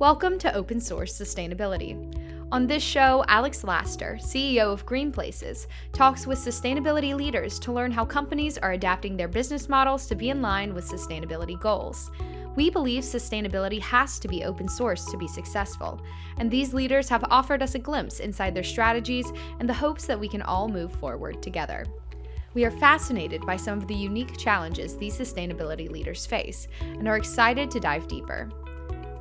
[0.00, 1.94] Welcome to Open Source Sustainability.
[2.50, 7.92] On this show, Alex Laster, CEO of Green Places, talks with sustainability leaders to learn
[7.92, 12.10] how companies are adapting their business models to be in line with sustainability goals.
[12.56, 16.00] We believe sustainability has to be open source to be successful,
[16.38, 20.18] and these leaders have offered us a glimpse inside their strategies and the hopes that
[20.18, 21.84] we can all move forward together.
[22.54, 27.18] We are fascinated by some of the unique challenges these sustainability leaders face and are
[27.18, 28.48] excited to dive deeper.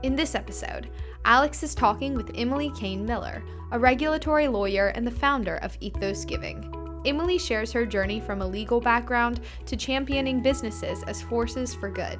[0.01, 0.89] In this episode,
[1.25, 6.23] Alex is talking with Emily Kane Miller, a regulatory lawyer and the founder of Ethos
[6.23, 6.73] Giving.
[7.05, 12.17] Emily shares her journey from a legal background to championing businesses as forces for good.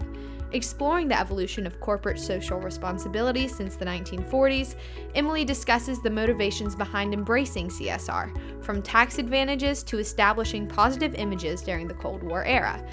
[0.52, 4.76] Exploring the evolution of corporate social responsibility since the 1940s,
[5.16, 11.88] Emily discusses the motivations behind embracing CSR, from tax advantages to establishing positive images during
[11.88, 12.84] the Cold War era,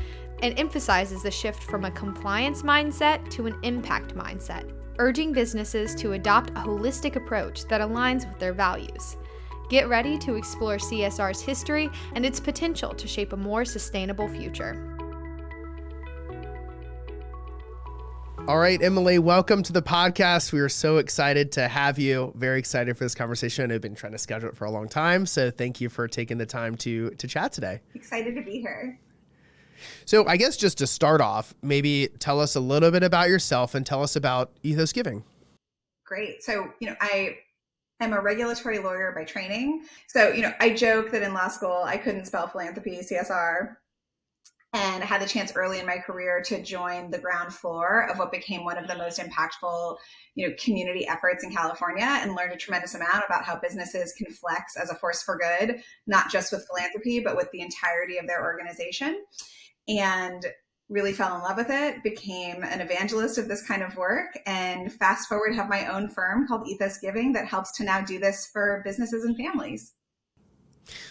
[0.42, 6.12] and emphasizes the shift from a compliance mindset to an impact mindset, urging businesses to
[6.12, 9.16] adopt a holistic approach that aligns with their values.
[9.68, 14.96] Get ready to explore CSR's history and its potential to shape a more sustainable future.
[18.48, 20.52] All right, Emily, welcome to the podcast.
[20.52, 22.32] We are so excited to have you.
[22.36, 23.72] Very excited for this conversation.
[23.72, 26.38] I've been trying to schedule it for a long time, so thank you for taking
[26.38, 27.80] the time to to chat today.
[27.96, 29.00] Excited to be here.
[30.04, 33.74] So, I guess just to start off, maybe tell us a little bit about yourself
[33.74, 35.24] and tell us about Ethos Giving.
[36.04, 36.42] Great.
[36.42, 37.38] So, you know, I
[38.00, 39.84] am a regulatory lawyer by training.
[40.08, 43.76] So, you know, I joke that in law school I couldn't spell philanthropy, CSR,
[44.72, 48.18] and I had the chance early in my career to join the ground floor of
[48.18, 49.96] what became one of the most impactful,
[50.34, 54.30] you know, community efforts in California and learned a tremendous amount about how businesses can
[54.30, 58.26] flex as a force for good, not just with philanthropy, but with the entirety of
[58.26, 59.24] their organization
[59.88, 60.46] and
[60.88, 64.92] really fell in love with it, became an evangelist of this kind of work, and
[64.92, 68.48] fast forward have my own firm called Ethos Giving that helps to now do this
[68.52, 69.94] for businesses and families.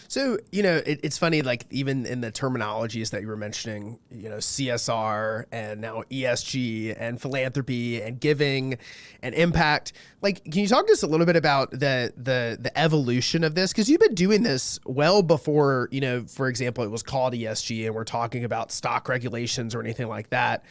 [0.08, 3.98] So, you know, it, it's funny, like even in the terminologies that you were mentioning,
[4.10, 8.78] you know, CSR and now ESG and philanthropy and giving
[9.22, 9.92] and impact.
[10.22, 13.54] Like, can you talk to us a little bit about the the the evolution of
[13.54, 13.72] this?
[13.72, 17.86] Because you've been doing this well before, you know, for example, it was called ESG
[17.86, 20.64] and we're talking about stock regulations or anything like that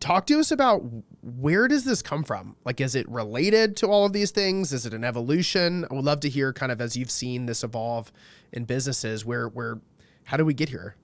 [0.00, 0.82] talk to us about
[1.22, 2.56] where does this come from?
[2.64, 4.72] Like is it related to all of these things?
[4.72, 5.84] Is it an evolution?
[5.90, 8.12] I would love to hear kind of as you've seen this evolve
[8.52, 9.80] in businesses where where
[10.24, 10.94] how do we get here?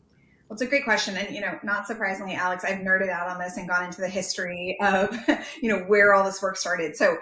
[0.49, 1.17] Well, it's a great question.
[1.17, 4.09] And, you know, not surprisingly, Alex, I've nerded out on this and gone into the
[4.09, 5.17] history of,
[5.63, 6.95] you know, where all this work started.
[6.95, 7.17] So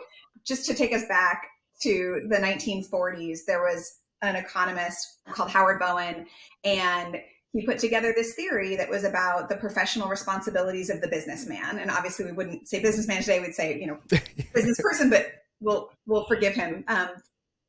[0.45, 1.47] just to take us back
[1.83, 6.27] to the 1940s, there was an economist called Howard Bowen,
[6.65, 7.17] and
[7.53, 11.79] he put together this theory that was about the professional responsibilities of the businessman.
[11.79, 13.99] And obviously, we wouldn't say businessman today; we'd say you know
[14.55, 15.27] business person, but
[15.61, 17.09] we'll we'll forgive him um,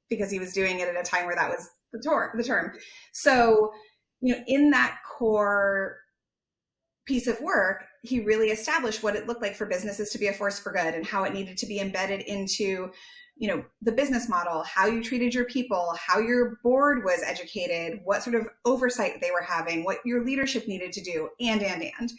[0.09, 2.73] because he was doing it at a time where that was the, tor- the term.
[3.13, 3.71] So,
[4.21, 5.97] you know, in that core
[7.05, 10.33] piece of work, he really established what it looked like for businesses to be a
[10.33, 12.91] force for good and how it needed to be embedded into
[13.35, 17.99] you know the business model how you treated your people how your board was educated
[18.03, 21.83] what sort of oversight they were having what your leadership needed to do and and
[21.99, 22.11] and.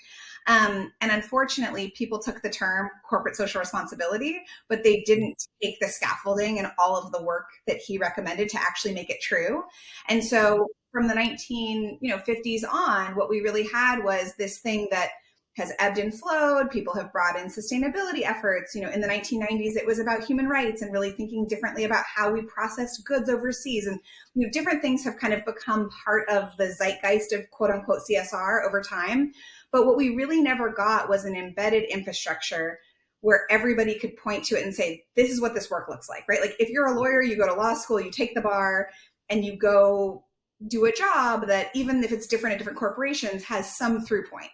[0.46, 5.88] Um, and unfortunately people took the term corporate social responsibility but they didn't take the
[5.88, 9.62] scaffolding and all of the work that he recommended to actually make it true.
[10.10, 14.58] And so from the 19 you know 50s on what we really had was this
[14.58, 15.10] thing that
[15.56, 16.70] has ebbed and flowed.
[16.70, 18.74] People have brought in sustainability efforts.
[18.74, 22.04] You know, in the 1990s, it was about human rights and really thinking differently about
[22.12, 23.86] how we processed goods overseas.
[23.86, 24.00] And
[24.34, 28.00] you know, different things have kind of become part of the zeitgeist of quote unquote
[28.10, 29.32] CSR over time.
[29.70, 32.80] But what we really never got was an embedded infrastructure
[33.20, 36.24] where everybody could point to it and say, this is what this work looks like,
[36.28, 36.40] right?
[36.40, 38.90] Like if you're a lawyer, you go to law school, you take the bar,
[39.30, 40.24] and you go
[40.68, 44.50] do a job that even if it's different at different corporations has some through point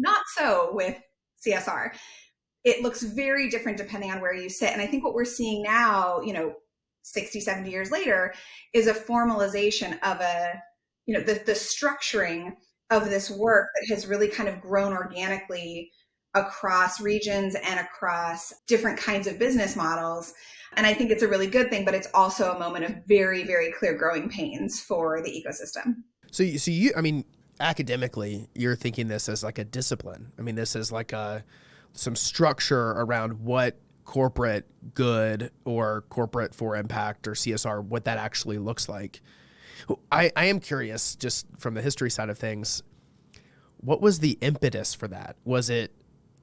[0.00, 0.96] not so with
[1.46, 1.94] CSR.
[2.64, 4.72] It looks very different depending on where you sit.
[4.72, 6.54] And I think what we're seeing now, you know,
[7.02, 8.34] 60, 70 years later,
[8.74, 10.60] is a formalization of a,
[11.06, 12.52] you know, the, the structuring
[12.90, 15.90] of this work that has really kind of grown organically
[16.34, 20.34] across regions and across different kinds of business models.
[20.76, 23.42] And I think it's a really good thing, but it's also a moment of very,
[23.44, 25.94] very clear growing pains for the ecosystem.
[26.30, 27.24] So, so you, I mean,
[27.60, 30.32] academically, you're thinking this as like a discipline.
[30.38, 31.44] I mean, this is like a
[31.92, 38.58] some structure around what corporate good or corporate for impact or CSR, what that actually
[38.58, 39.20] looks like.
[40.10, 42.82] I, I am curious, just from the history side of things,
[43.78, 45.36] what was the impetus for that?
[45.44, 45.92] Was it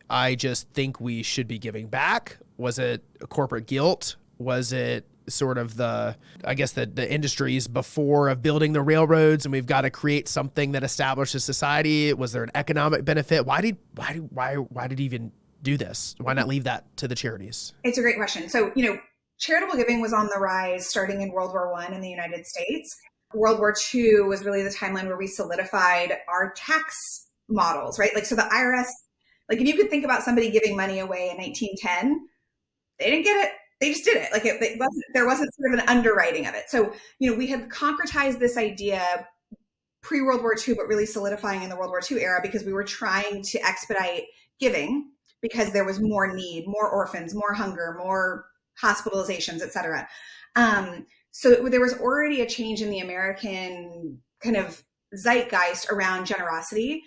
[0.09, 2.37] I just think we should be giving back?
[2.57, 4.15] Was it corporate guilt?
[4.37, 9.45] Was it sort of the I guess the the industries before of building the railroads
[9.45, 12.13] and we've got to create something that establishes society?
[12.13, 13.45] Was there an economic benefit?
[13.45, 15.31] Why did why why why did even
[15.61, 16.15] do this?
[16.19, 17.73] Why not leave that to the charities?
[17.83, 18.49] It's a great question.
[18.49, 18.99] So, you know,
[19.39, 22.95] charitable giving was on the rise starting in World War One in the United States.
[23.33, 28.13] World War II was really the timeline where we solidified our tax models, right?
[28.15, 28.87] Like, so the IRS,
[29.49, 32.27] like, if you could think about somebody giving money away in 1910,
[32.99, 33.51] they didn't get it.
[33.79, 34.29] They just did it.
[34.31, 36.69] Like, it, it wasn't, there wasn't sort of an underwriting of it.
[36.69, 39.27] So, you know, we had concretized this idea
[40.01, 42.73] pre World War II, but really solidifying in the World War II era because we
[42.73, 44.23] were trying to expedite
[44.59, 48.45] giving because there was more need, more orphans, more hunger, more
[48.81, 50.07] hospitalizations, et cetera.
[50.55, 54.83] Um, so there was already a change in the American kind of
[55.15, 57.03] zeitgeist around generosity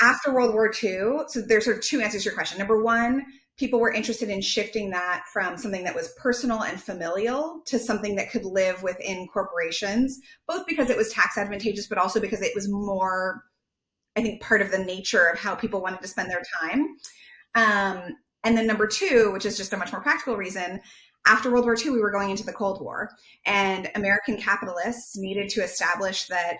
[0.00, 1.24] after World War II.
[1.28, 2.58] So there's sort of two answers to your question.
[2.58, 3.24] Number one,
[3.58, 8.16] people were interested in shifting that from something that was personal and familial to something
[8.16, 10.18] that could live within corporations,
[10.48, 13.42] both because it was tax advantageous, but also because it was more,
[14.16, 16.96] I think, part of the nature of how people wanted to spend their time.
[17.54, 20.80] Um, and then number two, which is just a much more practical reason,
[21.26, 23.10] after World War II, we were going into the Cold War,
[23.46, 26.56] and American capitalists needed to establish that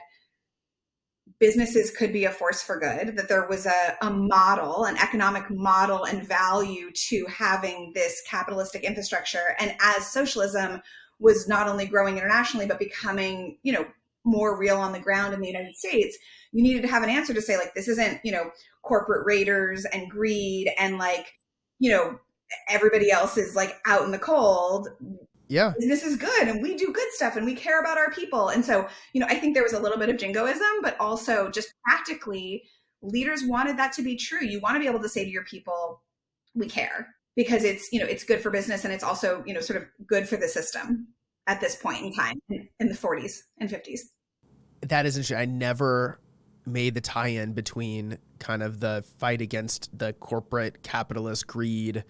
[1.38, 5.50] businesses could be a force for good, that there was a, a model, an economic
[5.50, 9.56] model and value to having this capitalistic infrastructure.
[9.58, 10.82] And as socialism
[11.19, 13.86] was not only growing internationally, but becoming, you know,
[14.24, 16.16] more real on the ground in the United States,
[16.52, 18.50] you needed to have an answer to say, like, this isn't, you know,
[18.82, 21.34] corporate raiders and greed and like,
[21.78, 22.19] you know,
[22.69, 24.88] everybody else is like out in the cold
[25.52, 25.72] yeah.
[25.78, 28.49] This is good and we do good stuff and we care about our people.
[28.49, 31.50] And so you know i think there was a little bit of jingoism but also
[31.50, 32.62] just practically
[33.02, 34.44] leaders wanted that to be true.
[34.44, 36.02] You want to be able to say to your people
[36.54, 39.60] we care because it's you know it's good for business and it's also you know
[39.60, 41.08] sort of good for the system
[41.46, 44.00] at this point in time in the 40s and 50s
[44.82, 45.38] that is interesting.
[45.38, 46.19] I never
[46.66, 52.05] made the tie-in between kind of the fight against the corporate capitalist greed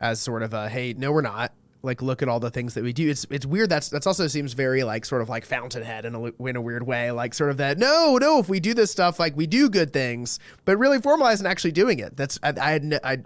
[0.00, 1.52] as sort of a hey, no, we're not.
[1.82, 3.08] Like, look at all the things that we do.
[3.08, 3.70] It's it's weird.
[3.70, 6.86] That's that's also seems very like sort of like Fountainhead in a in a weird
[6.86, 7.10] way.
[7.10, 7.78] Like sort of that.
[7.78, 8.38] No, no.
[8.38, 11.98] If we do this stuff, like we do good things, but really formalizing actually doing
[11.98, 12.16] it.
[12.16, 13.18] That's I I had I.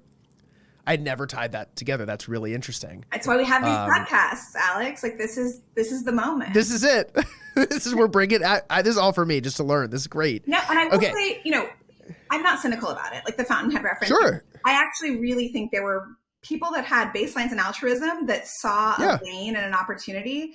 [0.86, 2.04] I'd never tied that together.
[2.04, 3.06] That's really interesting.
[3.10, 5.02] That's why we have these um, podcasts, Alex.
[5.02, 6.52] Like this is this is the moment.
[6.52, 7.16] This is it.
[7.54, 8.44] this is we're bringing.
[8.44, 9.88] I, I, this is all for me, just to learn.
[9.88, 10.46] This is great.
[10.46, 11.10] No, and I will okay.
[11.12, 11.66] say, you know,
[12.30, 13.22] I'm not cynical about it.
[13.24, 14.08] Like the Fountainhead reference.
[14.08, 14.44] Sure.
[14.64, 16.06] I actually really think there were
[16.44, 19.16] people that had baselines in altruism that saw yeah.
[19.16, 20.54] a vein and an opportunity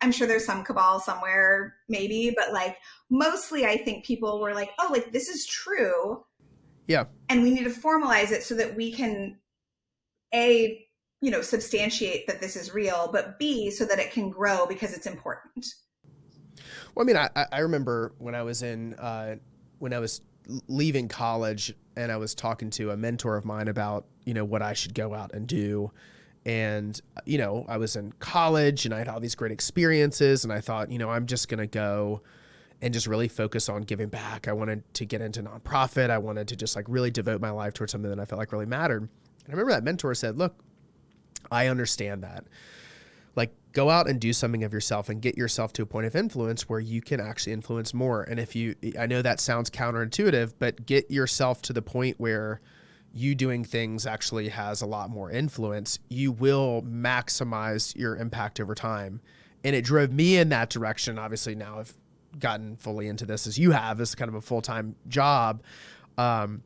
[0.00, 2.78] i'm sure there's some cabal somewhere maybe but like
[3.10, 6.24] mostly i think people were like oh like this is true.
[6.86, 7.04] Yeah.
[7.30, 9.38] And we need to formalize it so that we can
[10.34, 10.86] a
[11.20, 14.92] you know substantiate that this is real but b so that it can grow because
[14.94, 15.66] it's important.
[16.94, 19.36] Well i mean i i remember when i was in uh
[19.78, 20.20] when i was
[20.68, 24.62] leaving college and I was talking to a mentor of mine about, you know, what
[24.62, 25.90] I should go out and do.
[26.46, 30.52] And, you know, I was in college and I had all these great experiences and
[30.52, 32.20] I thought, you know, I'm just going to go
[32.82, 34.46] and just really focus on giving back.
[34.46, 36.10] I wanted to get into nonprofit.
[36.10, 38.52] I wanted to just like really devote my life towards something that I felt like
[38.52, 39.02] really mattered.
[39.02, 40.54] And I remember that mentor said, look,
[41.50, 42.44] I understand that
[43.36, 46.14] like go out and do something of yourself and get yourself to a point of
[46.14, 48.22] influence where you can actually influence more.
[48.22, 52.60] And if you i know that sounds counterintuitive but get yourself to the point where
[53.12, 58.74] you doing things actually has a lot more influence you will maximize your impact over
[58.74, 59.20] time.
[59.62, 61.94] And it drove me in that direction obviously now i've
[62.38, 65.62] gotten fully into this as you have as kind of a full-time job.
[66.18, 66.62] Um,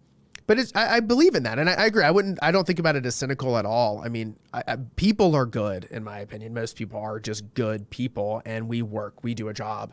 [0.48, 2.02] but it's I, I, believe in that, and I, I, agree.
[2.02, 2.38] I wouldn't.
[2.40, 4.00] I don't think about it as cynical at all.
[4.02, 6.54] I mean, I, people are good, in my opinion.
[6.54, 9.22] Most people are just good people, and we work.
[9.22, 9.92] We do a job,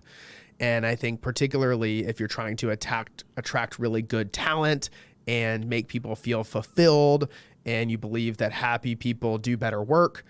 [0.62, 4.90] and I think particularly if you're trying to attract attract really good talent
[5.28, 7.28] and make people feel fulfilled,
[7.66, 10.24] and you believe that happy people do better work.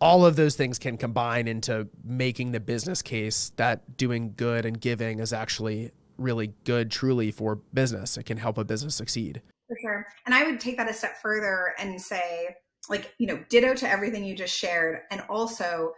[0.00, 4.80] All of those things can combine into making the business case that doing good and
[4.80, 8.16] giving is actually really good truly for business.
[8.16, 9.42] It can help a business succeed.
[9.86, 10.06] Sure.
[10.24, 12.56] And I would take that a step further and say,
[12.88, 15.02] like, you know, ditto to everything you just shared.
[15.10, 15.92] And also,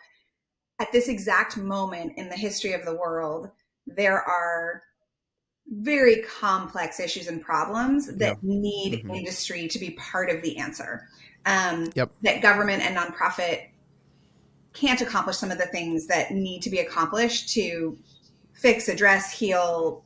[0.78, 3.50] at this exact moment in the history of the world,
[3.86, 4.82] there are
[5.68, 8.38] very complex issues and problems that yep.
[8.42, 9.14] need mm-hmm.
[9.14, 11.08] industry to be part of the answer.
[11.46, 12.10] Um, yep.
[12.22, 13.68] That government and nonprofit
[14.74, 17.96] can't accomplish some of the things that need to be accomplished to
[18.52, 20.04] fix, address, heal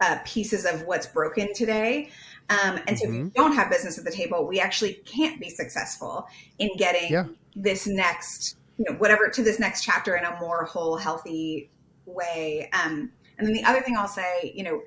[0.00, 2.10] uh, pieces of what's broken today.
[2.50, 3.28] Um, and so if you Mm-hmm.
[3.34, 6.26] don't have business at the table, we actually can't be successful
[6.58, 7.26] in getting Yeah.
[7.54, 11.70] this next, you know, whatever to this next chapter in a more whole, healthy
[12.06, 12.70] way.
[12.72, 14.80] Um, and then the other thing I'll say, you know,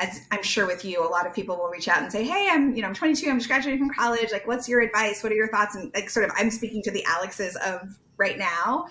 [0.00, 2.48] as I'm sure with you, a lot of people will reach out and say, "Hey,
[2.50, 3.30] I'm, you know, I'm 22.
[3.30, 4.32] I'm just graduating from college.
[4.32, 5.22] Like, what's your advice?
[5.22, 8.36] What are your thoughts?" And like, sort of, I'm speaking to the Alexes of right
[8.38, 8.86] now.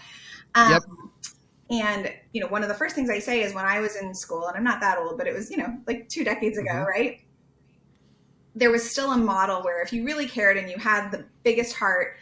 [0.55, 0.84] Um, Yep.
[1.70, 4.13] And you know, one of the first things I say is when I was in
[4.13, 6.72] school, and I'm not that old, but it was, you know, like two decades ago,
[6.72, 6.86] Mhm.
[6.88, 7.20] right?
[8.55, 11.75] There was still a model where if you really cared and you had the biggest
[11.75, 12.17] heart,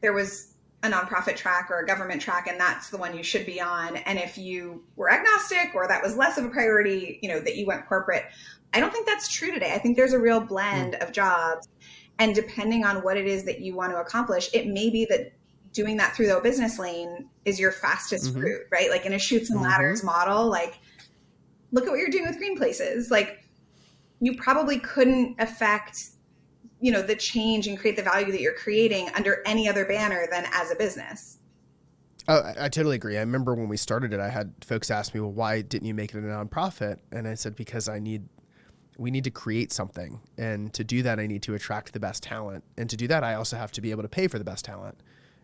[0.00, 3.44] there was a nonprofit track or a government track, and that's the one you should
[3.46, 3.96] be on.
[3.96, 7.56] And if you were agnostic or that was less of a priority, you know, that
[7.56, 8.24] you went corporate,
[8.72, 9.72] I don't think that's true today.
[9.72, 11.68] I think there's a real blend of jobs.
[12.18, 15.32] And depending on what it is that you want to accomplish, it may be that
[15.72, 18.42] doing that through the business lane is your fastest Mhm.
[18.42, 18.90] route, right?
[18.90, 19.64] Like in a shoots and Mhm.
[19.64, 20.78] ladders model, like
[21.72, 23.10] look at what you're doing with green places.
[23.10, 23.38] Like
[24.20, 26.10] you probably couldn't affect
[26.80, 30.26] you know the change and create the value that you're creating under any other banner
[30.30, 31.38] than as a business
[32.28, 33.16] Oh, I, I totally agree.
[33.16, 35.94] I remember when we started it, I had folks ask me, "Well, why didn't you
[35.94, 38.28] make it a nonprofit?" And I said, "Because I need,
[38.98, 42.22] we need to create something, and to do that, I need to attract the best
[42.22, 44.44] talent, and to do that, I also have to be able to pay for the
[44.44, 45.00] best talent,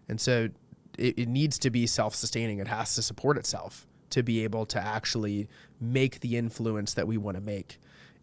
[0.08, 0.48] and so
[0.98, 2.58] it, it needs to be self-sustaining.
[2.58, 5.48] It has to support itself to be able to actually
[5.80, 7.78] make the influence that we want to make,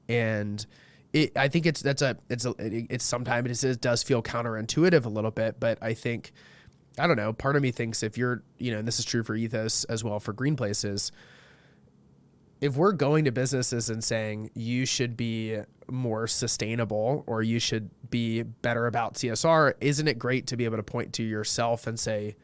[0.09, 0.65] and."
[1.11, 5.09] It, I think it's that's a it's a it's sometimes it does feel counterintuitive a
[5.09, 6.31] little bit, but I think
[6.99, 7.33] I don't know.
[7.33, 10.03] Part of me thinks if you're, you know, and this is true for Ethos as
[10.03, 11.11] well for Green Places,
[12.61, 17.89] if we're going to businesses and saying you should be more sustainable or you should
[18.09, 21.97] be better about CSR, isn't it great to be able to point to yourself and
[21.97, 22.35] say,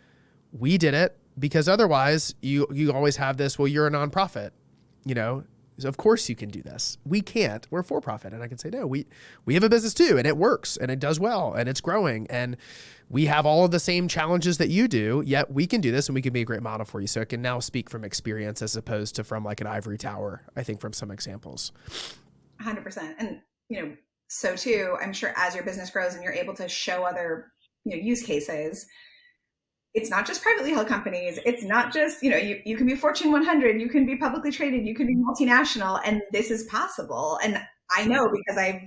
[0.53, 1.17] we did it?
[1.37, 3.59] Because otherwise, you you always have this.
[3.59, 4.51] Well, you're a nonprofit,
[5.03, 5.43] you know.
[5.83, 6.97] Of course you can do this.
[7.05, 7.67] We can't.
[7.69, 8.87] We're for profit, and I can say no.
[8.87, 9.07] We
[9.45, 12.27] we have a business too, and it works, and it does well, and it's growing,
[12.29, 12.55] and
[13.09, 15.21] we have all of the same challenges that you do.
[15.25, 17.07] Yet we can do this, and we can be a great model for you.
[17.07, 20.43] So I can now speak from experience as opposed to from like an ivory tower.
[20.55, 21.71] I think from some examples.
[22.61, 23.95] 100% and you know
[24.27, 27.51] so too i'm sure as your business grows and you're able to show other
[27.83, 28.85] you know use cases
[29.95, 32.95] it's not just privately held companies it's not just you know you, you can be
[32.95, 37.39] fortune 100 you can be publicly traded you can be multinational and this is possible
[37.43, 37.59] and
[37.91, 38.81] i know because i've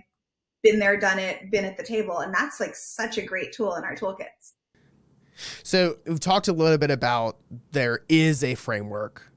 [0.62, 3.74] been there done it been at the table and that's like such a great tool
[3.74, 4.52] in our toolkits
[5.62, 7.36] So we've talked a little bit about
[7.72, 9.30] there is a framework,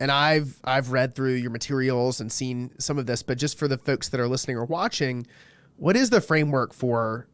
[0.00, 3.22] and I've I've read through your materials and seen some of this.
[3.22, 5.26] But just for the folks that are listening or watching,
[5.76, 7.28] what is the framework for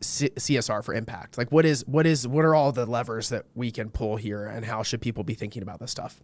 [0.00, 1.38] C- CSR for impact?
[1.38, 4.46] Like, what is what is what are all the levers that we can pull here,
[4.46, 6.20] and how should people be thinking about this stuff?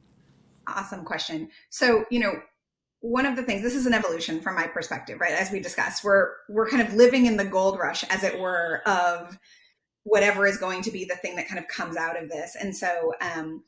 [0.68, 2.32] awesome question so you know
[3.00, 6.04] one of the things this is an evolution from my perspective right as we discussed
[6.04, 9.38] we're we're kind of living in the gold rush as it were of
[10.04, 12.74] whatever is going to be the thing that kind of comes out of this and
[12.74, 13.62] so um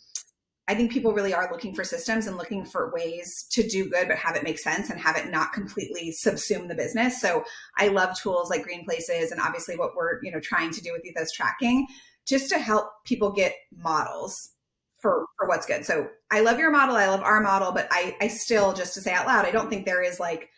[0.68, 4.08] I think people really are looking for systems and looking for ways to do good,
[4.08, 7.20] but have it make sense and have it not completely subsume the business.
[7.20, 7.44] So
[7.78, 10.92] I love tools like Green Places and obviously what we're, you know, trying to do
[10.92, 11.86] with ethos tracking
[12.26, 14.50] just to help people get models
[14.98, 15.86] for, for what's good.
[15.86, 16.96] So I love your model.
[16.96, 19.70] I love our model, but I, I still, just to say out loud, I don't
[19.70, 20.48] think there is like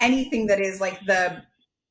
[0.00, 1.42] anything that is like the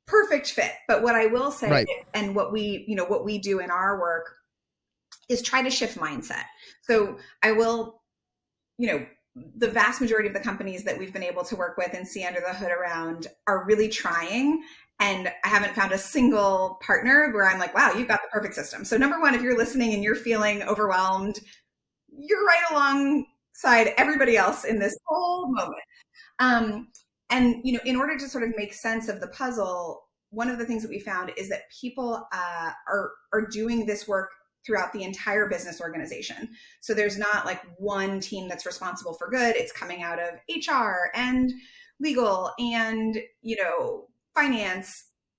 [0.05, 0.73] perfect fit.
[0.87, 1.87] But what I will say Right.
[2.13, 4.35] and what we, you know, what we do in our work
[5.29, 6.43] is try to shift mindset.
[6.81, 8.01] So I will,
[8.77, 9.05] you know,
[9.55, 12.23] the vast majority of the companies that we've been able to work with and see
[12.23, 14.63] under the hood around are really trying.
[14.99, 18.53] And I haven't found a single partner where I'm like, wow, you've got the perfect
[18.53, 18.85] system.
[18.85, 21.39] So, number one, if you're listening and you're feeling overwhelmed,
[22.15, 25.81] you're right alongside everybody else in this whole moment.
[26.37, 26.87] Um,
[27.31, 30.59] and, you know, in order to sort of make sense of the puzzle, one of
[30.59, 34.29] the things that we found is that people uh, are, are doing this work
[34.65, 36.49] throughout the entire business organization.
[36.81, 39.55] So there's not like one team that's responsible for good.
[39.55, 41.51] It's coming out of HR and
[41.99, 44.91] legal and, you know, finance,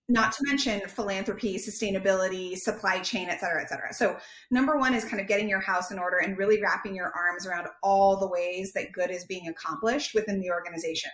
[0.09, 3.93] not to mention philanthropy, sustainability, supply chain, et cetera, et cetera.
[3.95, 4.19] So
[4.51, 7.47] number one is kind of getting your house in order and really wrapping your arms
[7.47, 11.11] around all the ways that good is being accomplished within the organization.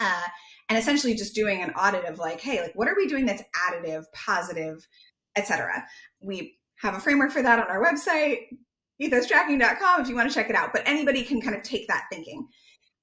[0.00, 0.22] Uh,
[0.68, 3.42] and essentially just doing an audit of like, hey, like what are we doing that's
[3.68, 4.86] additive, positive,
[5.36, 5.84] et cetera.
[6.20, 8.46] We have a framework for that on our website,
[9.02, 10.72] ethostracking.com, if you want to check it out.
[10.72, 12.46] But anybody can kind of take that thinking.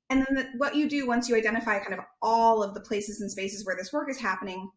[0.10, 3.22] And then the, what you do once you identify kind of all of the places
[3.22, 4.70] and spaces where this work is happening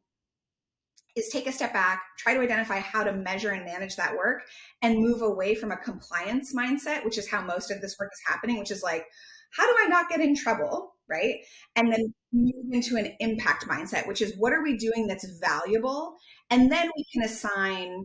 [1.17, 4.43] is take a step back, try to identify how to measure and manage that work,
[4.83, 8.21] and move away from a compliance mindset, which is how most of this work is
[8.27, 9.05] happening, which is like,
[9.53, 10.95] how do I not get in trouble?
[11.09, 11.37] Right.
[11.75, 16.17] And then move into an impact mindset, which is what are we doing that's valuable?
[16.51, 18.05] And then we can assign,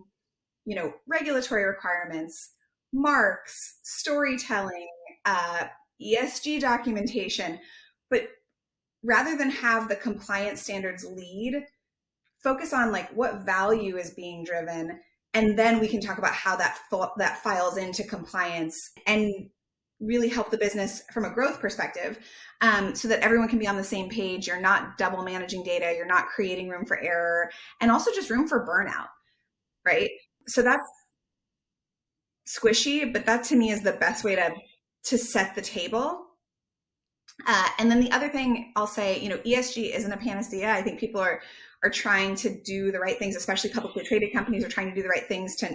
[0.66, 2.52] you know, regulatory requirements,
[2.92, 4.88] marks, storytelling,
[5.26, 5.66] uh,
[6.02, 7.60] ESG documentation.
[8.10, 8.30] But
[9.04, 11.66] rather than have the compliance standards lead,
[12.44, 15.00] focus on like what value is being driven
[15.34, 16.78] and then we can talk about how that
[17.18, 19.50] that files into compliance and
[20.00, 22.20] really help the business from a growth perspective
[22.62, 24.48] um, so that everyone can be on the same page.
[24.48, 25.94] You're not double managing data.
[25.96, 29.08] You're not creating room for error and also just room for burnout
[29.86, 30.10] right
[30.48, 30.90] so that's
[32.48, 34.54] squishy but that to me is the best way to
[35.04, 36.26] to set the table
[37.48, 40.72] uh, and then the other thing I'll say, you know, ESG isn't a panacea.
[40.72, 41.42] I think people are
[41.84, 45.04] are trying to do the right things, especially publicly traded companies are trying to do
[45.04, 45.70] the right things to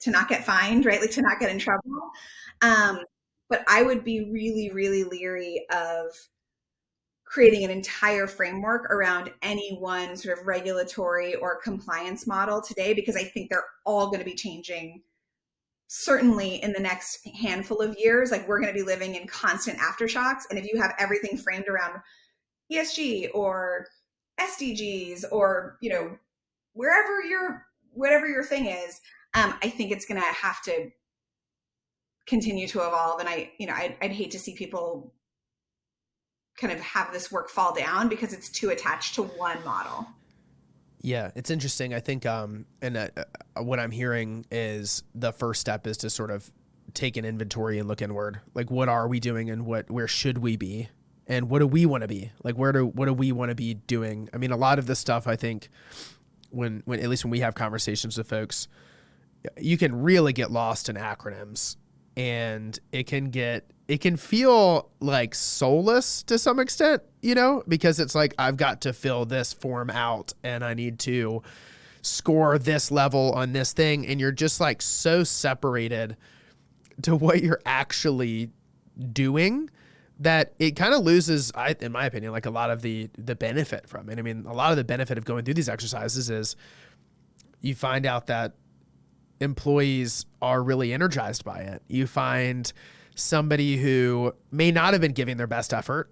[0.00, 1.00] to not get fined, right?
[1.00, 2.10] Like to not get in trouble.
[2.62, 3.00] Um,
[3.48, 6.06] but I would be really, really leery of
[7.28, 13.16] creating an entire framework around any one sort of regulatory or compliance model today because
[13.16, 15.02] I think they're all going to be changing
[15.88, 18.30] certainly in the next handful of years.
[18.30, 20.42] Like we're going to be living in constant aftershocks.
[20.48, 22.00] And if you have everything framed around
[22.72, 23.86] ESG or
[24.40, 26.16] SDGs or, you know,
[26.72, 29.00] wherever your, whatever your thing is,
[29.34, 30.90] um, I think it's going to have to
[32.26, 33.20] continue to evolve.
[33.20, 35.12] And I, you know, I'd, I'd hate to see people
[36.60, 40.06] kind of have this work fall down because it's too attached to one model.
[41.00, 41.94] Yeah, it's interesting.
[41.94, 46.10] I think, um, and uh, uh, what I'm hearing is the first step is to
[46.10, 46.50] sort of
[46.94, 48.40] take an inventory and look inward.
[48.54, 50.88] Like, what are we doing, and what where should we be,
[51.28, 52.32] and what do we want to be?
[52.42, 54.28] Like, where do what do we want to be doing?
[54.34, 55.68] I mean, a lot of this stuff, I think,
[56.50, 58.66] when when at least when we have conversations with folks,
[59.56, 61.76] you can really get lost in acronyms,
[62.16, 67.98] and it can get it can feel like soulless to some extent, you know, because
[67.98, 71.42] it's like I've got to fill this form out and I need to
[72.02, 74.06] score this level on this thing.
[74.06, 76.18] And you're just like so separated
[77.02, 78.50] to what you're actually
[79.12, 79.70] doing
[80.20, 83.36] that it kind of loses I, in my opinion like a lot of the the
[83.36, 84.18] benefit from it.
[84.18, 86.56] I mean a lot of the benefit of going through these exercises is
[87.60, 88.54] you find out that
[89.40, 91.82] employees are really energized by it.
[91.86, 92.70] You find
[93.18, 96.10] somebody who may not have been giving their best effort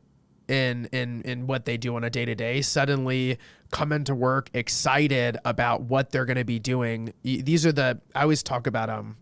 [0.49, 3.39] in in in what they do on a day to day suddenly
[3.73, 7.13] come into work excited about what they're going to be doing.
[7.23, 9.17] These are the I always talk about um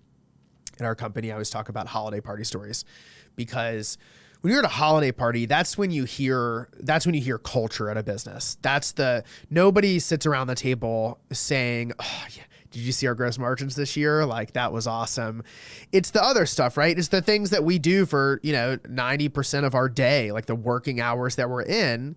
[0.79, 2.85] in our company I always talk about holiday party stories
[3.37, 3.97] because
[4.41, 7.89] when you're at a holiday party, that's when you hear that's when you hear culture
[7.89, 8.59] at a business.
[8.61, 12.43] That's the nobody sits around the table saying, "Oh, yeah,
[12.75, 14.27] did you see our gross margins this year?
[14.27, 15.45] Like that was awesome.
[15.93, 16.99] It's the other stuff, right?
[16.99, 20.57] It's the things that we do for, you know, 90% of our day, like the
[20.57, 22.17] working hours that we're in.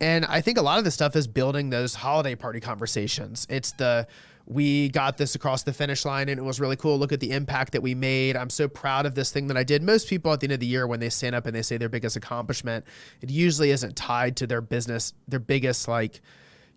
[0.00, 3.46] And I think a lot of the stuff is building those holiday party conversations.
[3.50, 4.06] It's the
[4.46, 6.98] we got this across the finish line and it was really cool.
[6.98, 8.34] Look at the impact that we made.
[8.34, 9.82] I'm so proud of this thing that I did.
[9.82, 11.76] Most people at the end of the year, when they stand up and they say
[11.76, 12.86] their biggest accomplishment,
[13.20, 16.22] it usually isn't tied to their business, their biggest, like,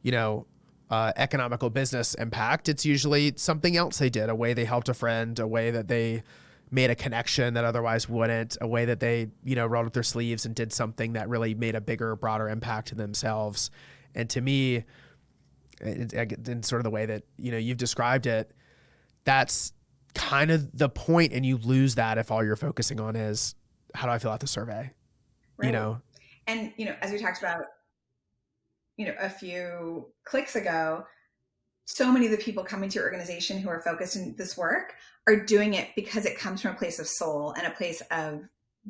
[0.03, 0.45] you know,
[0.89, 2.69] uh, economical business impact.
[2.69, 5.87] It's usually something else they did, a way they helped a friend, a way that
[5.87, 6.23] they
[6.71, 10.03] made a connection that otherwise wouldn't, a way that they, you know, rolled up their
[10.03, 13.69] sleeves and did something that really made a bigger, broader impact to themselves.
[14.13, 14.83] And to me,
[15.81, 18.51] in sort of the way that, you know, you've described it,
[19.25, 19.73] that's
[20.13, 23.55] kind of the point and you lose that if all you're focusing on is
[23.93, 24.91] how do I fill out the survey?
[25.57, 25.67] Right.
[25.67, 26.01] You know?
[26.47, 27.65] And, you know, as we talked about
[28.97, 31.03] you know a few clicks ago
[31.85, 34.93] so many of the people coming to your organization who are focused in this work
[35.27, 38.41] are doing it because it comes from a place of soul and a place of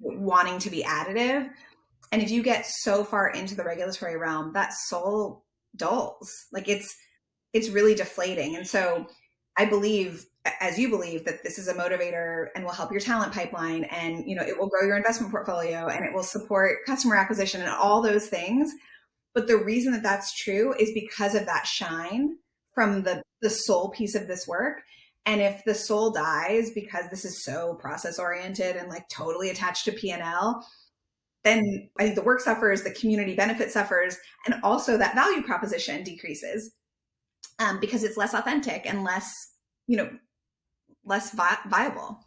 [0.01, 1.49] wanting to be additive.
[2.11, 5.43] And if you get so far into the regulatory realm that soul
[5.75, 6.47] dulls.
[6.51, 6.95] Like it's
[7.53, 8.55] it's really deflating.
[8.55, 9.07] And so
[9.57, 10.25] i believe
[10.59, 14.27] as you believe that this is a motivator and will help your talent pipeline and
[14.27, 17.69] you know it will grow your investment portfolio and it will support customer acquisition and
[17.69, 18.73] all those things
[19.35, 22.37] but the reason that that's true is because of that shine
[22.73, 24.81] from the, the soul piece of this work.
[25.25, 29.85] And if the soul dies because this is so process oriented and like totally attached
[29.85, 30.65] to P&L,
[31.43, 36.03] then I think the work suffers, the community benefit suffers, and also that value proposition
[36.03, 36.71] decreases
[37.59, 39.31] um, because it's less authentic and less,
[39.87, 40.09] you know,
[41.03, 42.19] less vi- viable.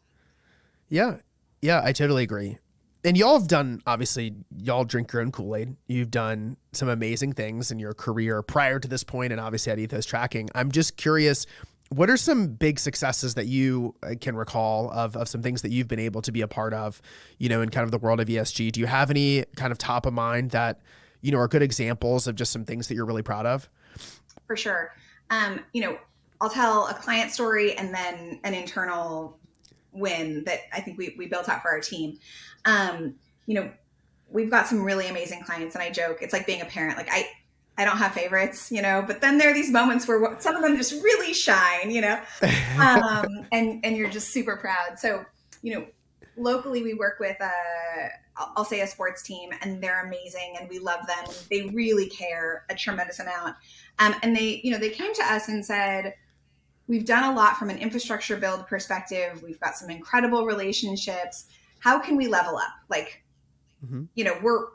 [0.88, 1.16] Yeah,
[1.62, 2.58] yeah, I totally agree
[3.04, 7.70] and y'all have done obviously y'all drink your own kool-aid you've done some amazing things
[7.70, 11.46] in your career prior to this point and obviously at ethos tracking i'm just curious
[11.90, 15.70] what are some big successes that you uh, can recall of, of some things that
[15.70, 17.00] you've been able to be a part of,
[17.38, 18.72] you know, in kind of the world of ESG?
[18.72, 20.80] Do you have any kind of top of mind that,
[21.22, 23.68] you know, are good examples of just some things that you're really proud of?
[24.46, 24.92] For sure.
[25.30, 25.98] Um, you know,
[26.40, 29.38] I'll tell a client story and then an internal
[29.92, 32.18] win that I think we, we built out for our team.
[32.64, 33.14] Um,
[33.46, 33.70] you know,
[34.30, 36.96] we've got some really amazing clients and I joke, it's like being a parent.
[36.96, 37.28] Like I,
[37.78, 40.62] I don't have favorites, you know, but then there are these moments where some of
[40.62, 42.20] them just really shine, you know,
[42.80, 44.98] um, and, and you're just super proud.
[44.98, 45.24] So,
[45.62, 45.86] you know,
[46.36, 47.52] locally we work with a,
[48.36, 51.34] I'll say a sports team and they're amazing and we love them.
[51.50, 53.56] They really care a tremendous amount.
[53.98, 56.14] Um, and they, you know, they came to us and said,
[56.88, 59.42] we've done a lot from an infrastructure build perspective.
[59.42, 61.46] We've got some incredible relationships.
[61.78, 62.72] How can we level up?
[62.88, 63.22] Like,
[63.84, 64.04] mm-hmm.
[64.14, 64.66] you know, we're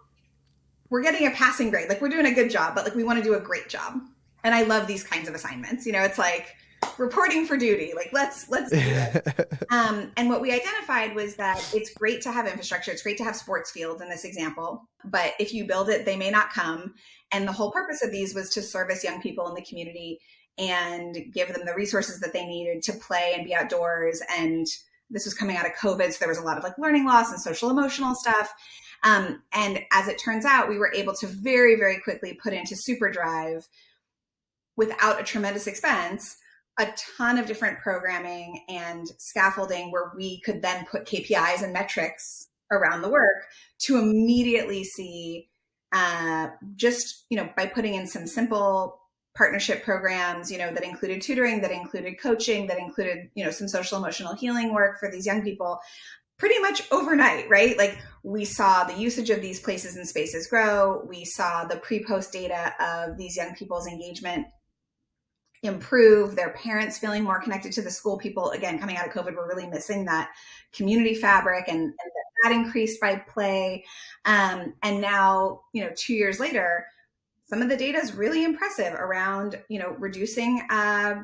[0.90, 1.90] we're getting a passing grade.
[1.90, 4.00] Like we're doing a good job, but like we want to do a great job.
[4.44, 5.86] And I love these kinds of assignments.
[5.86, 6.56] You know, it's like
[6.98, 7.94] reporting for duty.
[7.96, 9.66] Like let's let's do it.
[9.72, 12.92] um, and what we identified was that it's great to have infrastructure.
[12.92, 16.16] It's great to have sports fields in this example, but if you build it, they
[16.16, 16.94] may not come.
[17.32, 20.20] And the whole purpose of these was to service young people in the community
[20.58, 24.22] and give them the resources that they needed to play and be outdoors.
[24.30, 24.68] And
[25.10, 27.32] this was coming out of COVID, so there was a lot of like learning loss
[27.32, 28.54] and social emotional stuff.
[29.04, 32.76] Um, and as it turns out, we were able to very, very quickly put into
[32.76, 33.68] SuperDrive
[34.76, 36.38] without a tremendous expense
[36.80, 36.88] a
[37.18, 43.02] ton of different programming and scaffolding where we could then put KPIs and metrics around
[43.02, 43.46] the work
[43.78, 45.50] to immediately see
[45.94, 49.00] uh, just you know by putting in some simple
[49.36, 53.68] partnership programs you know that included tutoring that included coaching that included you know some
[53.68, 55.80] social emotional healing work for these young people
[56.38, 57.78] pretty much overnight right?
[57.78, 61.04] Like we saw the usage of these places and spaces grow.
[61.08, 64.48] We saw the pre-post data of these young people's engagement
[65.62, 68.18] improve their parents feeling more connected to the school.
[68.18, 70.32] People again coming out of covid we're really missing that
[70.74, 71.94] community fabric and, and
[72.44, 73.86] that increased by play.
[74.26, 76.86] Um, and now you know two years later
[77.54, 81.22] some of the data is really impressive around you know reducing uh,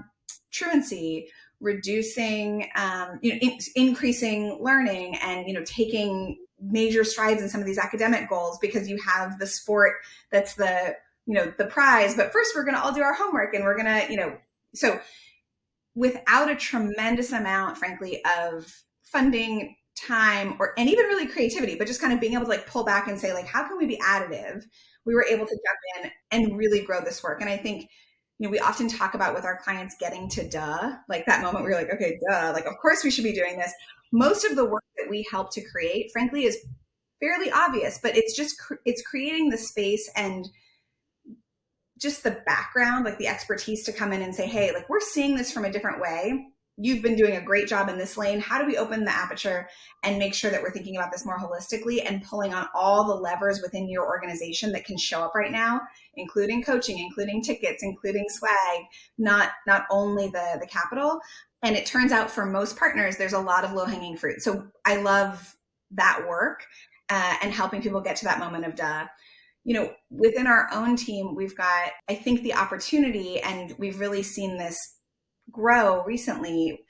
[0.52, 1.28] truancy
[1.60, 7.62] reducing um, you know in, increasing learning and you know taking major strides in some
[7.62, 9.94] of these academic goals because you have the sport
[10.32, 12.16] that's the you know the prize.
[12.16, 14.38] But first we're going to all do our homework and we're going to you know
[14.76, 15.00] so
[15.96, 22.02] without a tremendous amount frankly of funding time or and even really creativity but just
[22.02, 23.98] kind of being able to like pull back and say like how can we be
[23.98, 24.64] additive
[25.06, 27.42] we were able to jump in and really grow this work.
[27.42, 27.90] And I think,
[28.38, 31.64] you know, we often talk about with our clients getting to duh, like that moment
[31.64, 33.74] where you're like, okay, duh, like, of course we should be doing this.
[34.12, 36.58] Most of the work that we help to create, frankly, is
[37.20, 40.48] fairly obvious, but it's just, it's creating the space and
[42.00, 45.36] just the background, like the expertise to come in and say, hey, like, we're seeing
[45.36, 46.48] this from a different way
[46.82, 48.40] you've been doing a great job in this lane.
[48.40, 49.68] How do we open the aperture
[50.04, 53.14] and make sure that we're thinking about this more holistically and pulling on all the
[53.14, 55.82] levers within your organization that can show up right now,
[56.16, 58.86] including coaching, including tickets, including swag,
[59.18, 61.20] not not only the the capital.
[61.62, 64.42] And it turns out for most partners, there's a lot of low hanging fruit.
[64.42, 65.56] So I love
[65.92, 66.66] that work
[67.10, 69.06] uh, and helping people get to that moment of duh
[69.66, 74.24] you know, within our own team, we've got, I think, the opportunity, and we've really
[74.24, 74.99] seen this
[75.52, 76.84] grow recently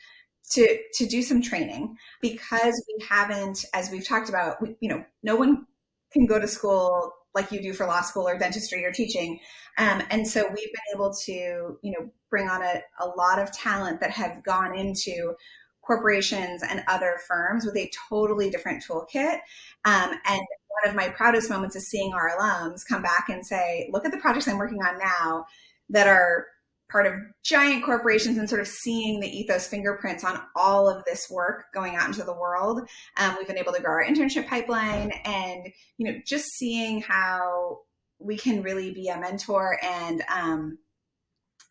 [0.51, 5.03] to to do some training because we haven't as we've talked about we, you know
[5.23, 5.65] no one
[6.11, 9.39] can go to school like you do for law school or dentistry or teaching.
[9.77, 13.51] Um, and so we've been able to you know bring on a, a lot of
[13.51, 15.35] talent that have gone into
[15.81, 19.39] corporations and other firms with a totally different toolkit.
[19.85, 20.41] Um, and
[20.81, 24.11] one of my proudest moments is seeing our alums come back and say look at
[24.11, 25.45] the projects i'm working on now
[25.89, 26.45] that are
[26.89, 31.29] part of giant corporations and sort of seeing the ethos fingerprints on all of this
[31.29, 32.81] work going out into the world.
[33.17, 37.79] Um, we've been able to grow our internship pipeline and, you know, just seeing how
[38.19, 40.77] we can really be a mentor and, um,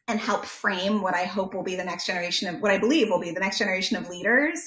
[0.07, 3.11] and help frame what I hope will be the next generation of what I believe
[3.11, 4.59] will be the next generation of leaders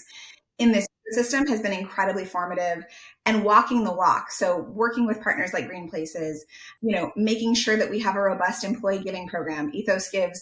[0.59, 2.83] in this system has been incredibly formative
[3.25, 4.31] and walking the walk.
[4.31, 6.45] So working with partners like Green Places,
[6.81, 9.71] you know, making sure that we have a robust employee giving program.
[9.73, 10.41] Ethos gives,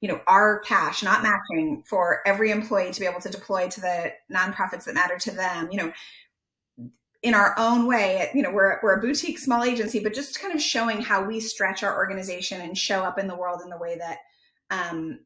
[0.00, 3.80] you know, our cash, not matching for every employee to be able to deploy to
[3.80, 5.92] the nonprofits that matter to them, you know,
[7.22, 10.54] in our own way, you know, we're, we're a boutique small agency, but just kind
[10.54, 13.78] of showing how we stretch our organization and show up in the world in the
[13.78, 14.18] way that,
[14.70, 15.18] um,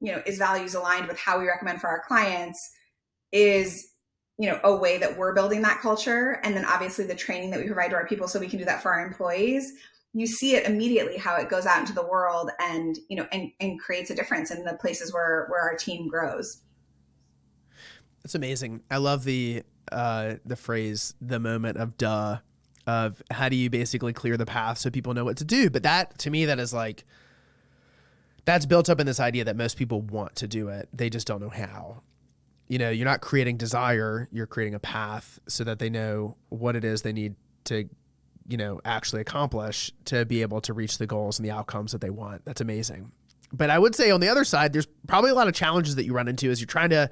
[0.00, 2.70] you know, is values aligned with how we recommend for our clients
[3.32, 3.88] is
[4.38, 7.58] you know a way that we're building that culture and then obviously the training that
[7.60, 9.72] we provide to our people so we can do that for our employees
[10.14, 13.52] you see it immediately how it goes out into the world and you know and,
[13.60, 16.62] and creates a difference in the places where where our team grows.
[18.22, 18.82] That's amazing.
[18.90, 22.38] I love the uh the phrase the moment of duh
[22.86, 25.68] of how do you basically clear the path so people know what to do?
[25.68, 27.04] But that to me that is like
[28.44, 30.88] that's built up in this idea that most people want to do it.
[30.92, 32.02] They just don't know how
[32.68, 36.76] you know you're not creating desire you're creating a path so that they know what
[36.76, 37.88] it is they need to
[38.48, 42.00] you know actually accomplish to be able to reach the goals and the outcomes that
[42.00, 42.44] they want.
[42.44, 43.12] That's amazing.
[43.52, 46.04] But i would say on the other side there's probably a lot of challenges that
[46.04, 47.10] you run into as you're trying to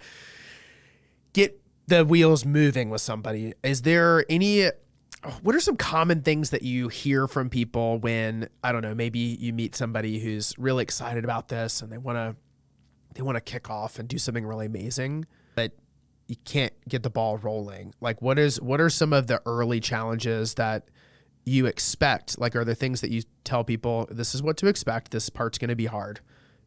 [1.33, 3.55] get the wheels moving with somebody.
[3.63, 4.71] Is there any
[5.43, 9.19] what are some common things that you hear from people when i don't know maybe
[9.19, 12.37] you meet somebody who's really excited about this and they want to
[13.15, 15.25] they want to kick off and do something really amazing
[15.57, 15.73] but
[16.29, 19.81] you can't get the ball rolling like what is what are some of the early
[19.81, 20.89] challenges that
[21.47, 22.39] you expect?
[22.39, 25.13] Like, are there things that you tell people this is what to expect?
[25.13, 26.21] This part's going to be hard,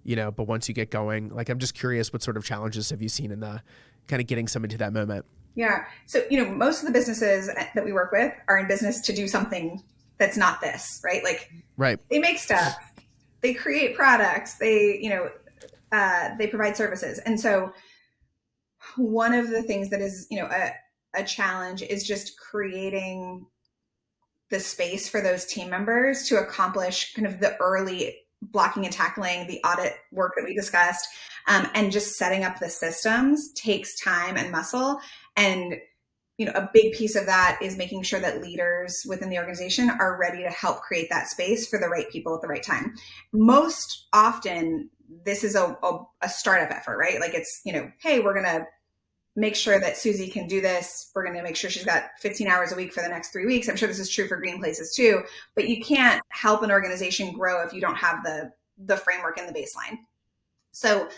[0.04, 2.90] you know, but once you get going, like, I'm just curious what sort of challenges
[2.90, 3.62] have you seen in the
[4.08, 5.26] kind of getting somebody to that moment?
[5.56, 5.86] Yeah.
[6.06, 9.14] So, you know, most of the businesses that we work with are in business to
[9.14, 9.84] do something
[10.18, 11.24] that's not this, right?
[11.24, 12.00] Like, right.
[12.10, 12.76] They make stuff,
[13.42, 15.30] they create products, they, you know,
[15.92, 17.20] uh, they provide services.
[17.20, 17.74] And so,
[19.00, 20.74] one of the things that is, you know, a,
[21.16, 23.46] a challenge is just creating
[24.50, 29.48] the space for those team members to accomplish kind of the early blocking and tackling
[29.48, 31.08] the audit work that we discussed
[31.48, 35.00] um, and just setting up the systems takes time and muscle.
[35.36, 35.76] And
[36.40, 39.90] you know a big piece of that is making sure that leaders within the organization
[39.90, 42.96] are ready to help create that space for the right people at the right time.
[43.34, 44.90] Most often
[45.26, 47.20] this is a, a, a startup effort right?
[47.20, 48.66] Like it's you know hey we're gonna
[49.40, 51.12] make sure that Susie can do this.
[51.16, 53.46] We're going to make sure she's got 15 hours a week for the next three
[53.46, 53.70] weeks.
[53.70, 55.22] I'm sure this is true for Green Places too,
[55.56, 58.52] but you can't help an organization grow if you don't have the
[58.86, 59.98] the framework and the baseline.
[60.72, 61.10] So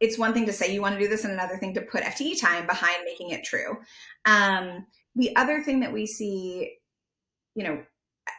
[0.00, 2.02] it's one thing to say you want to do this and another thing to put
[2.02, 3.76] FTE time behind making it true.
[4.24, 6.76] Um, the other thing that we see,
[7.54, 7.82] you know,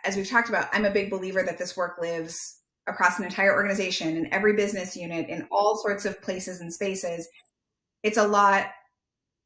[0.05, 3.53] as we've talked about, I'm a big believer that this work lives across an entire
[3.53, 7.27] organization in every business unit in all sorts of places and spaces.
[8.03, 8.67] It's a lot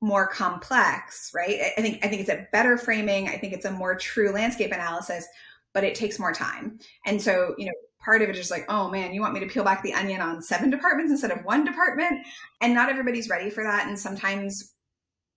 [0.02, 1.60] more complex, right?
[1.78, 3.28] I think I think it's a better framing.
[3.28, 5.26] I think it's a more true landscape analysis,
[5.74, 6.80] but it takes more time.
[7.06, 9.48] And so, you know, part of it is like, oh man, you want me to
[9.48, 12.26] peel back the onion on seven departments instead of one department?
[12.62, 13.88] And not everybody's ready for that.
[13.88, 14.74] And sometimes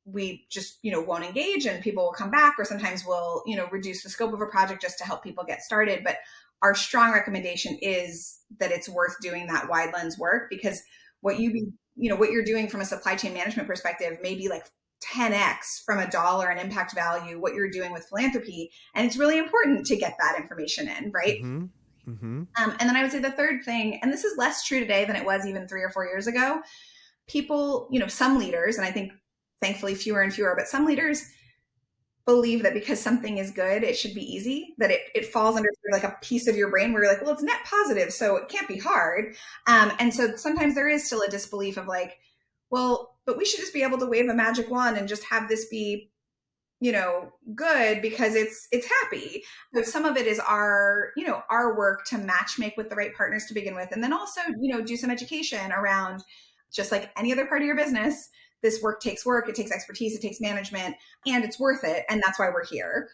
[0.05, 3.57] we just, you know, won't engage and people will come back, or sometimes we'll, you
[3.57, 6.03] know, reduce the scope of a project just to help people get started.
[6.05, 6.17] But
[6.63, 10.83] our strong recommendation is that it's worth doing that wide lens work because
[11.21, 14.35] what you be you know what you're doing from a supply chain management perspective may
[14.35, 14.65] be like
[15.05, 19.39] 10x from a dollar and impact value what you're doing with philanthropy and it's really
[19.39, 21.67] important to get that information in right mm-hmm.
[22.11, 22.43] Mm-hmm.
[22.57, 25.05] Um, and then i would say the third thing and this is less true today
[25.05, 26.61] than it was even three or four years ago
[27.29, 29.13] people you know some leaders and i think
[29.61, 31.25] thankfully fewer and fewer but some leaders
[32.29, 35.71] believe that because something is good, it should be easy, that it, it falls under
[35.91, 38.51] like a piece of your brain where you're like, well, it's net positive, so it
[38.51, 39.35] can't be hard.
[39.67, 42.19] Um, and so sometimes there is still a disbelief of like,
[42.69, 45.49] well, but we should just be able to wave a magic wand and just have
[45.49, 46.11] this be
[46.81, 49.43] you know good because it's it's happy
[49.75, 52.95] so some of it is our you know our work to match make with the
[52.95, 56.23] right partners to begin with and then also you know do some education around
[56.73, 58.29] just like any other part of your business
[58.63, 62.05] this work takes work, it takes expertise, it takes management, and it's worth it.
[62.09, 63.11] And that's why we're here.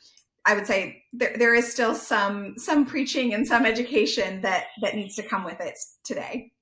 [0.46, 4.94] I would say there, there is still some some preaching and some education that that
[4.94, 6.52] needs to come with it today.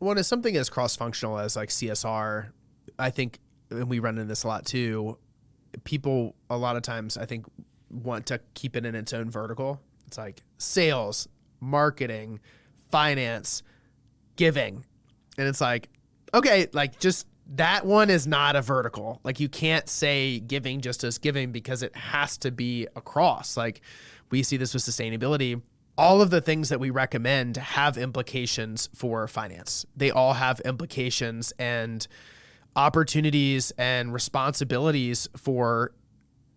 [0.00, 2.50] Well, it's something as cross functional as like CSR.
[2.98, 3.38] I think,
[3.70, 5.18] and we run into this a lot too.
[5.84, 7.46] People a lot of times I think
[7.90, 9.80] want to keep it in its own vertical.
[10.06, 11.28] It's like sales,
[11.60, 12.40] marketing,
[12.90, 13.62] finance,
[14.36, 14.84] giving,
[15.36, 15.88] and it's like
[16.34, 19.20] okay, like just that one is not a vertical.
[19.24, 23.56] Like you can't say giving just as giving because it has to be across.
[23.56, 23.82] Like
[24.30, 25.60] we see this with sustainability.
[25.98, 29.84] All of the things that we recommend have implications for finance.
[29.94, 32.06] They all have implications and
[32.74, 35.92] opportunities and responsibilities for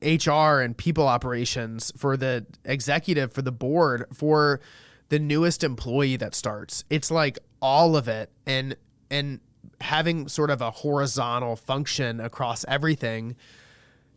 [0.02, 4.62] HR and people operations, for the executive, for the board, for
[5.10, 6.86] the newest employee that starts.
[6.90, 8.32] It's like all of it.
[8.46, 8.78] And
[9.12, 9.42] and
[9.82, 13.36] having sort of a horizontal function across everything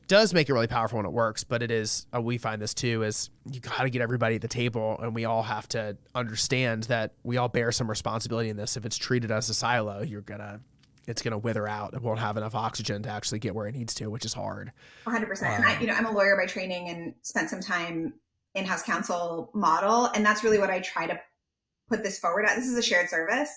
[0.07, 2.73] does make it really powerful when it works but it is uh, we find this
[2.73, 5.97] too is you got to get everybody at the table and we all have to
[6.15, 8.77] understand that we all bear some responsibility in this.
[8.77, 10.61] If it's treated as a silo you're gonna
[11.07, 11.95] it's gonna wither out.
[11.95, 14.73] It won't have enough oxygen to actually get where it needs to which is hard.
[15.07, 18.15] 100% um, I, you know i'm a lawyer by training and spent some time
[18.55, 21.21] in-house counsel model and that's really what i try to
[21.89, 22.57] put this forward at.
[22.57, 23.51] This is a shared service.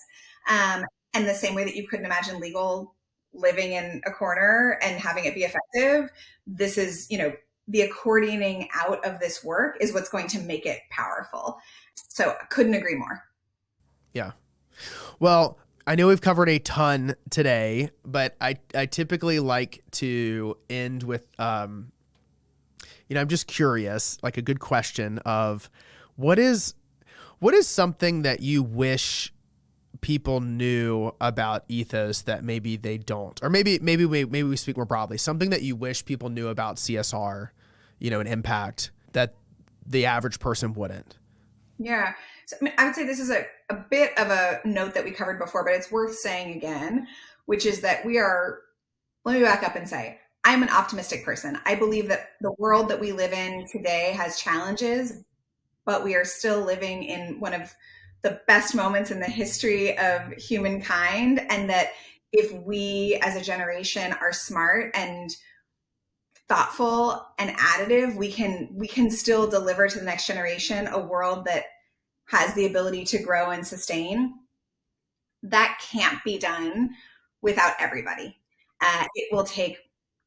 [0.48, 2.94] Um, and the same way that you couldn't imagine legal
[3.34, 6.10] living in a corner and having it be effective
[6.46, 7.32] this is you know
[7.68, 11.58] the accordioning out of this work is what's going to make it powerful.
[11.94, 13.22] So I couldn't agree more.
[14.12, 14.32] Yeah.
[15.20, 21.02] Well I know we've covered a ton today, but I, I typically like to end
[21.02, 21.90] with, um,
[23.08, 25.68] you know, I'm just curious, like a good question of
[26.14, 26.74] what is,
[27.40, 29.31] what is something that you wish
[30.02, 34.76] people knew about ethos that maybe they don't, or maybe, maybe we, maybe we speak
[34.76, 37.48] more broadly, something that you wish people knew about CSR,
[37.98, 39.34] you know, an impact that
[39.86, 41.16] the average person wouldn't.
[41.78, 42.12] Yeah.
[42.46, 45.04] So, I, mean, I would say this is a, a bit of a note that
[45.04, 47.06] we covered before, but it's worth saying again,
[47.46, 48.58] which is that we are,
[49.24, 51.58] let me back up and say, I'm an optimistic person.
[51.64, 55.22] I believe that the world that we live in today has challenges,
[55.84, 57.72] but we are still living in one of
[58.22, 61.40] the best moments in the history of humankind.
[61.50, 61.88] And that
[62.32, 65.30] if we as a generation are smart and
[66.48, 71.44] thoughtful and additive, we can we can still deliver to the next generation a world
[71.46, 71.64] that
[72.26, 74.34] has the ability to grow and sustain,
[75.42, 76.90] that can't be done
[77.42, 78.38] without everybody.
[78.80, 79.76] Uh, it will take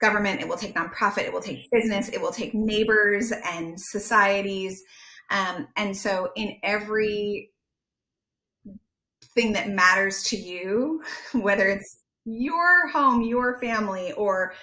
[0.02, 4.84] government, it will take nonprofit, it will take business, it will take neighbors and societies.
[5.32, 7.52] Um, and so, in every
[9.36, 14.54] thing that matters to you, whether it's your home, your family, or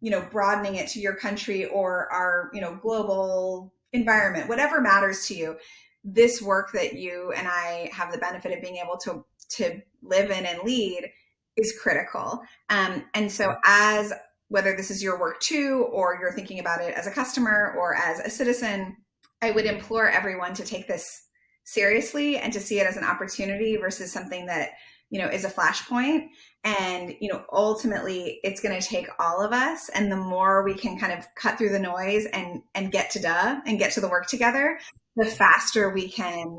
[0.00, 5.26] you know, broadening it to your country or our you know global environment, whatever matters
[5.26, 5.56] to you,
[6.04, 9.24] this work that you and I have the benefit of being able to
[9.56, 11.10] to live in and lead
[11.56, 12.42] is critical.
[12.70, 14.12] Um, and so, as
[14.48, 17.94] whether this is your work too, or you're thinking about it as a customer or
[17.94, 18.96] as a citizen,
[19.40, 21.26] I would implore everyone to take this
[21.64, 24.70] seriously and to see it as an opportunity versus something that
[25.10, 26.28] you know is a flashpoint.
[26.64, 29.88] And you know ultimately it's going to take all of us.
[29.90, 33.20] And the more we can kind of cut through the noise and and get to
[33.20, 34.78] duh and get to the work together
[35.16, 36.58] the faster we can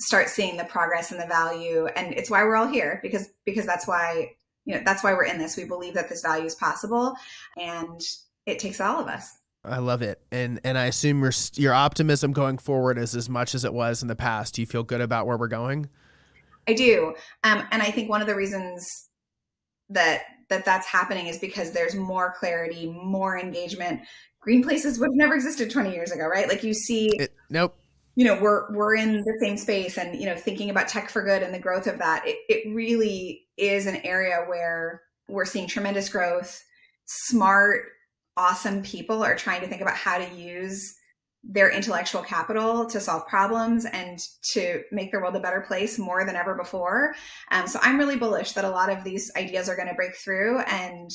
[0.00, 1.86] start seeing the progress and the value.
[1.86, 4.30] And it's why we're all here because because that's why
[4.64, 5.56] you know that's why we're in this.
[5.56, 7.14] We believe that this value is possible
[7.58, 8.00] and
[8.46, 9.30] it takes all of us
[9.64, 13.54] I love it, and and I assume your your optimism going forward is as much
[13.54, 14.54] as it was in the past.
[14.54, 15.88] Do you feel good about where we're going?
[16.66, 19.08] I do, um, and I think one of the reasons
[19.90, 24.00] that that that's happening is because there's more clarity, more engagement.
[24.46, 26.48] GreenPlaces would have never existed 20 years ago, right?
[26.48, 27.76] Like you see, it, nope
[28.16, 31.22] you know we're we're in the same space and you know thinking about tech for
[31.22, 35.66] good and the growth of that it, it really is an area where we're seeing
[35.66, 36.62] tremendous growth
[37.06, 37.84] smart
[38.36, 40.94] awesome people are trying to think about how to use
[41.42, 46.26] their intellectual capital to solve problems and to make the world a better place more
[46.26, 47.14] than ever before
[47.50, 50.14] um, so i'm really bullish that a lot of these ideas are going to break
[50.16, 51.10] through and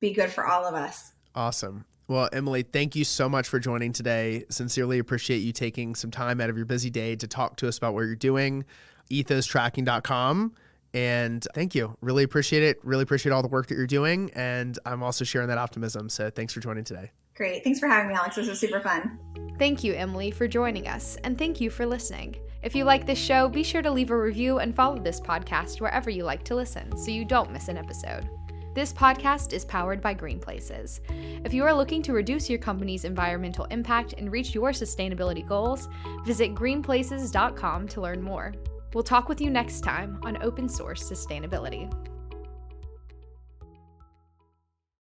[0.00, 3.92] be good for all of us awesome well, Emily, thank you so much for joining
[3.92, 4.44] today.
[4.50, 7.78] Sincerely appreciate you taking some time out of your busy day to talk to us
[7.78, 8.64] about what you're doing.
[9.12, 10.52] Ethostracking.com.
[10.92, 11.96] And thank you.
[12.00, 12.78] Really appreciate it.
[12.82, 14.30] Really appreciate all the work that you're doing.
[14.34, 16.08] And I'm also sharing that optimism.
[16.08, 17.12] So thanks for joining today.
[17.36, 17.64] Great.
[17.64, 18.36] Thanks for having me, Alex.
[18.36, 19.18] This was super fun.
[19.58, 21.16] Thank you, Emily, for joining us.
[21.24, 22.36] And thank you for listening.
[22.62, 25.80] If you like this show, be sure to leave a review and follow this podcast
[25.80, 28.28] wherever you like to listen so you don't miss an episode.
[28.74, 31.00] This podcast is powered by GreenPlaces.
[31.44, 35.88] If you are looking to reduce your company's environmental impact and reach your sustainability goals,
[36.24, 38.54] visit greenplaces.com to learn more.
[38.92, 41.88] We'll talk with you next time on open source sustainability.